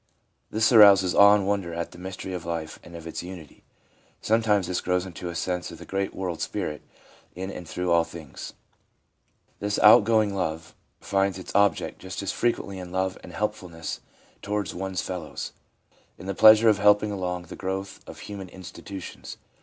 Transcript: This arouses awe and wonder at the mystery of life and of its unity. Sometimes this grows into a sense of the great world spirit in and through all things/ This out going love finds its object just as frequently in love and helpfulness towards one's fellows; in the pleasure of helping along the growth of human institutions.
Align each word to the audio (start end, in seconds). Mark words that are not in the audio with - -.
This 0.49 0.71
arouses 0.71 1.13
awe 1.13 1.35
and 1.35 1.45
wonder 1.45 1.75
at 1.75 1.91
the 1.91 1.99
mystery 1.99 2.33
of 2.33 2.43
life 2.43 2.79
and 2.83 2.95
of 2.95 3.05
its 3.05 3.21
unity. 3.21 3.63
Sometimes 4.19 4.65
this 4.65 4.81
grows 4.81 5.05
into 5.05 5.29
a 5.29 5.35
sense 5.35 5.69
of 5.69 5.77
the 5.77 5.85
great 5.85 6.11
world 6.15 6.41
spirit 6.41 6.81
in 7.35 7.51
and 7.51 7.69
through 7.69 7.91
all 7.91 8.03
things/ 8.03 8.53
This 9.59 9.77
out 9.77 10.03
going 10.03 10.33
love 10.33 10.73
finds 10.99 11.37
its 11.37 11.53
object 11.53 11.99
just 11.99 12.23
as 12.23 12.31
frequently 12.31 12.79
in 12.79 12.91
love 12.91 13.19
and 13.21 13.31
helpfulness 13.31 13.99
towards 14.41 14.73
one's 14.73 15.03
fellows; 15.03 15.51
in 16.17 16.25
the 16.25 16.33
pleasure 16.33 16.67
of 16.67 16.79
helping 16.79 17.11
along 17.11 17.43
the 17.43 17.55
growth 17.55 17.99
of 18.07 18.21
human 18.21 18.49
institutions. 18.49 19.37